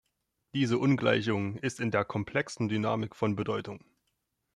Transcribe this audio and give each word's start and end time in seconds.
Diese 0.55 0.79
Ungleichung 0.79 1.57
ist 1.57 1.79
in 1.79 1.91
der 1.91 2.03
komplexen 2.05 2.67
Dynamik 2.67 3.15
von 3.15 3.35
Bedeutung. 3.35 3.83